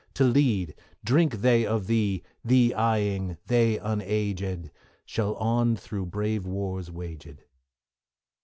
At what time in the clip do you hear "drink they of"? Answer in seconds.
1.03-1.85